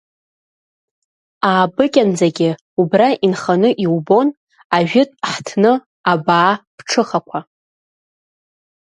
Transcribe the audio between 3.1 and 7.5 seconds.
инханы иубон ажәытә ҳҭны абаа ԥҽыхақәа.